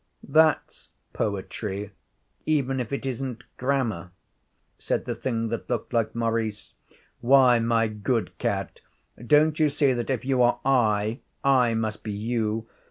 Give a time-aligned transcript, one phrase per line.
[0.27, 1.91] 'That's poetry,
[2.47, 4.09] even if it isn't grammar,'
[4.79, 6.73] said the thing that looked like Maurice.
[7.19, 8.81] 'Why, my good cat,
[9.23, 12.65] don't you see that if you are I, I must be you?